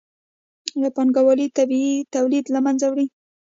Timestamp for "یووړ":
2.87-2.97